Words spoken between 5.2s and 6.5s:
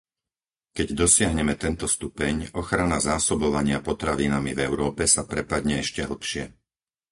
prepadne ešte hlbšie.